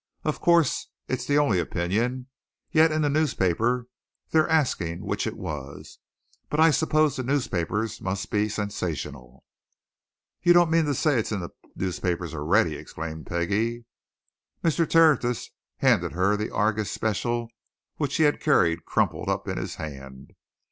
[0.23, 0.87] Of course!
[1.07, 2.25] It's the only opinion.
[2.71, 3.87] Yet in the newspaper
[4.31, 5.99] they're asking which it was.
[6.49, 9.45] But I suppose the newspapers must be sensational."
[10.41, 13.85] "You don't mean to say it's in the newspapers already?" exclaimed Peggie.
[14.63, 14.89] Mr.
[14.89, 17.49] Tertius handed to her the Argus special,
[17.97, 20.31] which he had carried crumpled up in his hand.